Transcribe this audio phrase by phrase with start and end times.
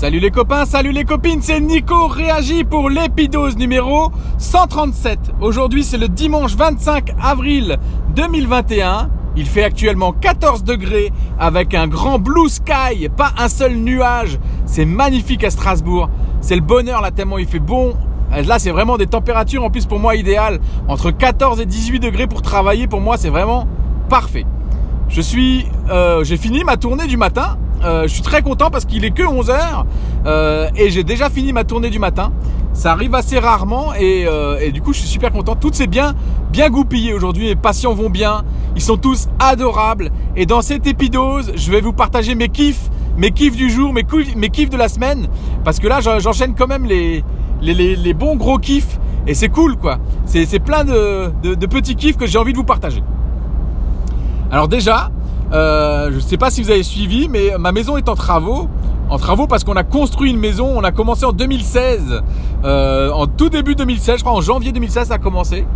[0.00, 5.18] Salut les copains, salut les copines, c'est Nico réagit pour l'épidose numéro 137.
[5.42, 7.76] Aujourd'hui c'est le dimanche 25 avril
[8.16, 9.10] 2021.
[9.36, 14.38] Il fait actuellement 14 degrés avec un grand blue sky, pas un seul nuage.
[14.64, 16.08] C'est magnifique à Strasbourg.
[16.40, 17.92] C'est le bonheur là tellement il fait bon.
[18.32, 20.60] Là c'est vraiment des températures en plus pour moi idéales.
[20.88, 23.68] Entre 14 et 18 degrés pour travailler pour moi c'est vraiment
[24.08, 24.46] parfait.
[25.10, 27.58] Je suis, euh, j'ai fini ma tournée du matin.
[27.82, 29.84] Euh, je suis très content parce qu'il est que 11 h
[30.26, 32.32] euh, et j'ai déjà fini ma tournée du matin.
[32.72, 34.26] Ça arrive assez rarement et,
[34.60, 35.56] et du coup je suis super content.
[35.56, 36.14] Tout s'est bien,
[36.52, 37.48] bien goupillé aujourd'hui.
[37.48, 38.44] Mes patients vont bien.
[38.76, 40.10] Ils sont tous adorables.
[40.36, 44.04] Et dans cette épidose, je vais vous partager mes kiffs, mes kiffs du jour, mes,
[44.50, 45.28] kiffs de la semaine.
[45.64, 48.98] Parce que là, j'enchaîne quand même les, bons gros kiffs.
[49.26, 49.98] Et c'est cool quoi.
[50.24, 53.02] C'est plein de, de petits kiffs que j'ai envie de vous partager.
[54.50, 55.10] Alors déjà,
[55.52, 58.68] euh, je ne sais pas si vous avez suivi, mais ma maison est en travaux.
[59.08, 62.22] En travaux parce qu'on a construit une maison, on a commencé en 2016,
[62.64, 65.66] euh, en tout début 2016, je crois en janvier 2016 ça a commencé.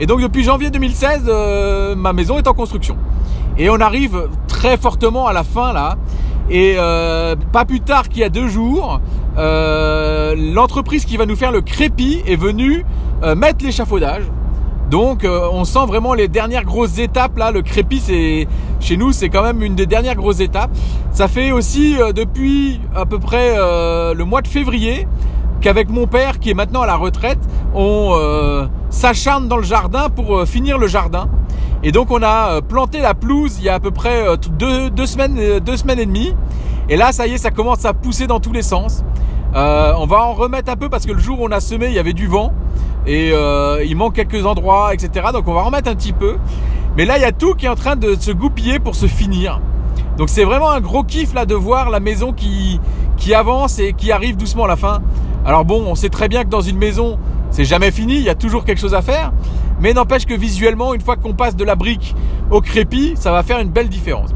[0.00, 2.96] Et donc depuis janvier 2016, euh, ma maison est en construction.
[3.58, 5.96] Et on arrive très fortement à la fin là.
[6.50, 9.00] Et euh, pas plus tard qu'il y a deux jours,
[9.36, 12.86] euh, l'entreprise qui va nous faire le crépi est venue
[13.22, 14.22] euh, mettre l'échafaudage.
[14.90, 17.50] Donc euh, on sent vraiment les dernières grosses étapes là.
[17.50, 18.48] Le crépi, c'est
[18.80, 20.70] chez nous, c'est quand même une des dernières grosses étapes.
[21.12, 25.06] Ça fait aussi euh, depuis à peu près euh, le mois de février
[25.60, 27.40] qu'avec mon père, qui est maintenant à la retraite,
[27.74, 31.28] on s'acharne dans le jardin pour finir le jardin.
[31.82, 34.24] Et donc on a planté la pelouse il y a à peu près
[34.56, 36.32] deux, deux semaines, deux semaines et demie.
[36.88, 39.02] Et là, ça y est, ça commence à pousser dans tous les sens.
[39.52, 41.92] on va en remettre un peu parce que le jour où on a semé, il
[41.94, 42.52] y avait du vent
[43.08, 45.28] et euh, il manque quelques endroits, etc.
[45.32, 46.36] Donc on va remettre un petit peu.
[46.96, 49.06] Mais là, il y a tout qui est en train de se goupiller pour se
[49.06, 49.60] finir.
[50.18, 52.78] Donc c'est vraiment un gros kiff là de voir la maison qui,
[53.34, 55.00] avance et qui arrive doucement à la fin.
[55.46, 57.18] Alors bon, on sait très bien que dans une maison,
[57.50, 59.32] c'est jamais fini, il y a toujours quelque chose à faire.
[59.80, 62.14] Mais n'empêche que visuellement, une fois qu'on passe de la brique
[62.50, 64.30] au crépi, ça va faire une belle différence.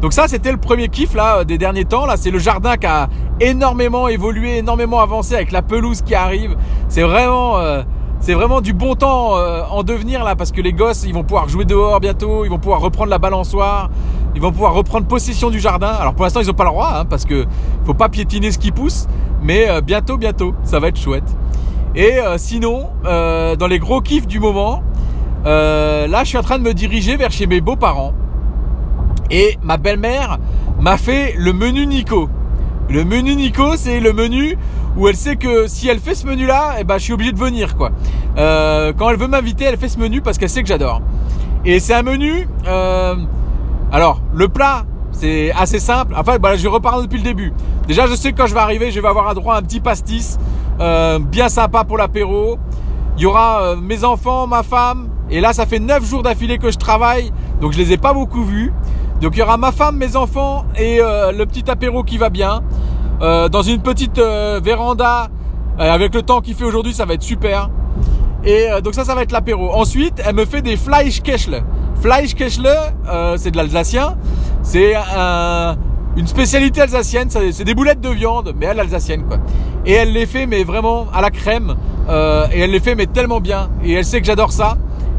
[0.00, 2.06] Donc ça, c'était le premier kiff là des derniers temps.
[2.06, 3.08] Là, c'est le jardin qui a
[3.40, 6.56] énormément évolué, énormément avancé avec la pelouse qui arrive.
[6.88, 7.82] C'est vraiment, euh,
[8.20, 11.22] c'est vraiment du bon temps euh, en devenir là parce que les gosses, ils vont
[11.22, 13.90] pouvoir jouer dehors bientôt, ils vont pouvoir reprendre la balançoire,
[14.34, 15.88] ils vont pouvoir reprendre possession du jardin.
[15.88, 17.46] Alors pour l'instant, ils n'ont pas le droit hein, parce que
[17.84, 19.06] faut pas piétiner ce qui pousse,
[19.42, 21.36] mais euh, bientôt, bientôt, ça va être chouette.
[21.94, 24.84] Et sinon, dans les gros kiffs du moment,
[25.44, 28.12] là, je suis en train de me diriger vers chez mes beaux-parents.
[29.30, 30.38] Et ma belle-mère
[30.78, 32.28] m'a fait le menu Nico.
[32.88, 34.56] Le menu Nico, c'est le menu
[34.98, 37.38] où elle sait que si elle fait ce menu-là, eh ben, je suis obligé de
[37.38, 37.92] venir, quoi.
[38.36, 41.00] Euh, quand elle veut m'inviter, elle fait ce menu parce qu'elle sait que j'adore.
[41.64, 42.48] Et c'est un menu.
[42.66, 43.14] Euh,
[43.92, 46.14] alors, le plat, c'est assez simple.
[46.18, 47.52] Enfin, bah, je reparle depuis le début.
[47.86, 49.62] Déjà, je sais que quand je vais arriver, je vais avoir un droit à un
[49.62, 50.36] petit pastis,
[50.80, 52.58] euh, bien sympa pour l'apéro.
[53.16, 55.08] Il y aura mes enfants, ma femme.
[55.30, 58.14] Et là, ça fait 9 jours d'affilée que je travaille, donc je les ai pas
[58.14, 58.72] beaucoup vus.
[59.20, 62.62] Donc il y aura ma femme, mes enfants et le petit apéro qui va bien.
[63.20, 65.28] Euh, dans une petite euh, véranda,
[65.78, 67.70] avec le temps qu'il fait aujourd'hui, ça va être super.
[68.44, 69.72] Et donc ça, ça va être l'apéro.
[69.72, 71.62] Ensuite, elle me fait des Fleischkäschle.
[72.00, 72.68] Fleischkäschle,
[73.36, 74.16] c'est de l'alsacien.
[74.62, 74.94] C'est
[76.16, 77.28] une spécialité alsacienne.
[77.30, 79.38] C'est des boulettes de viande, mais à l'alsacienne quoi.
[79.86, 81.76] Et elle les fait, mais vraiment à la crème.
[82.08, 83.68] et elle les fait, mais tellement bien.
[83.84, 84.78] Et elle sait que j'adore ça.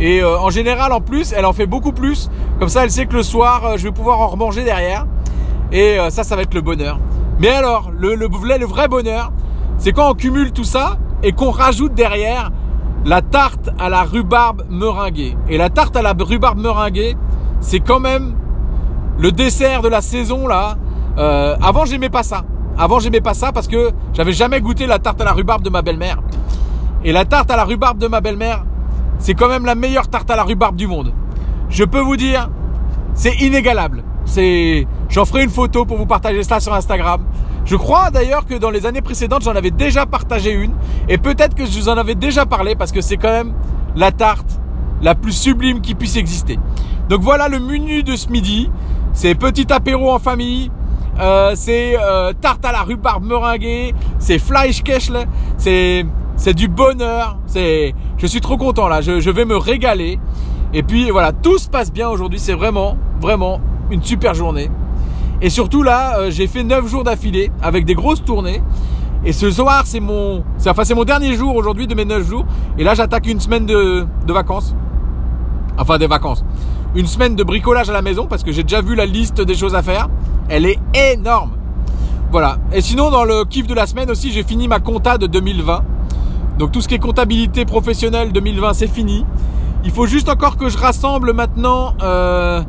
[0.00, 2.30] Et euh, en général, en plus, elle en fait beaucoup plus.
[2.58, 5.06] Comme ça, elle sait que le soir, euh, je vais pouvoir en remanger derrière.
[5.72, 6.98] Et euh, ça, ça va être le bonheur.
[7.40, 9.32] Mais alors, le, vrai bonheur,
[9.78, 12.50] c'est quand on cumule tout ça et qu'on rajoute derrière
[13.06, 15.38] la tarte à la rhubarbe meringuée.
[15.48, 17.16] Et la tarte à la rhubarbe meringuée,
[17.60, 18.34] c'est quand même
[19.18, 20.76] le dessert de la saison là.
[21.16, 22.42] Euh, avant, j'aimais pas ça.
[22.76, 25.70] Avant, j'aimais pas ça parce que j'avais jamais goûté la tarte à la rhubarbe de
[25.70, 26.20] ma belle-mère.
[27.04, 28.66] Et la tarte à la rhubarbe de ma belle-mère,
[29.18, 31.14] c'est quand même la meilleure tarte à la rhubarbe du monde.
[31.70, 32.50] Je peux vous dire,
[33.14, 34.04] c'est inégalable.
[34.24, 37.22] C'est, j'en ferai une photo pour vous partager ça sur Instagram.
[37.64, 40.72] Je crois d'ailleurs que dans les années précédentes, j'en avais déjà partagé une,
[41.08, 43.52] et peut-être que je vous en avais déjà parlé parce que c'est quand même
[43.96, 44.60] la tarte
[45.02, 46.58] la plus sublime qui puisse exister.
[47.08, 48.70] Donc voilà le menu de ce midi.
[49.12, 50.70] C'est petit apéro en famille.
[51.18, 53.94] Euh, c'est euh, tarte à la rhubarbe meringuée.
[54.18, 55.26] C'est Fleischkäschle.
[55.58, 56.06] C'est
[56.36, 57.36] c'est du bonheur.
[57.46, 59.00] C'est, je suis trop content là.
[59.02, 60.18] Je, vais me régaler.
[60.72, 62.38] Et puis voilà, tout se passe bien aujourd'hui.
[62.38, 63.60] C'est vraiment, vraiment
[63.90, 64.70] une super journée.
[65.42, 68.62] Et surtout là, euh, j'ai fait 9 jours d'affilée avec des grosses tournées.
[69.24, 72.44] Et ce soir, c'est mon, enfin, c'est mon dernier jour aujourd'hui de mes 9 jours.
[72.78, 74.74] Et là, j'attaque une semaine de, de vacances.
[75.78, 76.44] Enfin, des vacances.
[76.94, 79.54] Une semaine de bricolage à la maison parce que j'ai déjà vu la liste des
[79.54, 80.08] choses à faire.
[80.48, 81.52] Elle est énorme.
[82.30, 82.58] Voilà.
[82.72, 85.82] Et sinon, dans le kiff de la semaine aussi, j'ai fini ma compta de 2020.
[86.58, 89.24] Donc tout ce qui est comptabilité professionnelle 2020, c'est fini.
[89.84, 92.62] Il faut juste encore que je rassemble maintenant euh,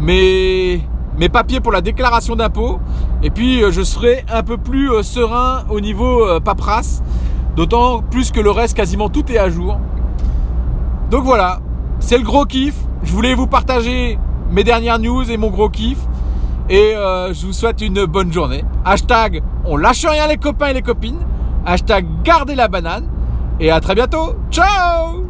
[0.00, 0.82] mes,
[1.18, 2.80] mes papiers pour la déclaration d'impôt.
[3.22, 7.02] Et puis euh, je serai un peu plus euh, serein au niveau euh, paperasse.
[7.56, 9.78] D'autant plus que le reste, quasiment tout est à jour.
[11.10, 11.60] Donc voilà,
[11.98, 12.74] c'est le gros kiff.
[13.02, 14.18] Je voulais vous partager
[14.50, 15.98] mes dernières news et mon gros kiff.
[16.68, 18.62] Et je vous souhaite une bonne journée.
[18.84, 21.18] Hashtag on lâche rien les copains et les copines.
[21.66, 23.08] Hashtag gardez la banane.
[23.58, 24.34] Et à très bientôt.
[24.50, 25.29] Ciao